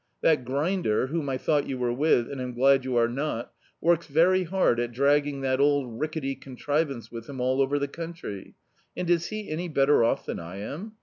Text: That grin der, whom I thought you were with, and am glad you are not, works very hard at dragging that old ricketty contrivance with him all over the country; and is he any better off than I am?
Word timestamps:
That 0.23 0.45
grin 0.45 0.81
der, 0.81 1.05
whom 1.05 1.29
I 1.29 1.37
thought 1.37 1.67
you 1.67 1.77
were 1.77 1.93
with, 1.93 2.27
and 2.31 2.41
am 2.41 2.55
glad 2.55 2.83
you 2.85 2.95
are 2.97 3.07
not, 3.07 3.53
works 3.79 4.07
very 4.07 4.45
hard 4.45 4.79
at 4.79 4.93
dragging 4.93 5.41
that 5.41 5.59
old 5.59 5.99
ricketty 5.99 6.33
contrivance 6.33 7.11
with 7.11 7.29
him 7.29 7.39
all 7.39 7.61
over 7.61 7.77
the 7.77 7.87
country; 7.87 8.55
and 8.97 9.07
is 9.11 9.27
he 9.27 9.47
any 9.51 9.69
better 9.69 10.03
off 10.03 10.25
than 10.25 10.39
I 10.39 10.57
am? 10.57 10.93